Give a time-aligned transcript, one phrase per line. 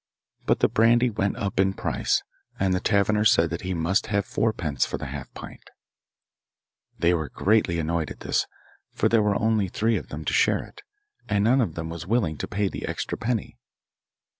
[0.47, 2.23] But the brandy went up in price,
[2.59, 5.61] and the taverner said that he must have fourpence for the half pint.
[6.97, 8.47] They were greatly annoyed at this,
[8.93, 10.81] for there were only the three of them to share it,
[11.29, 13.59] and none of them was willing to pay the extra penny.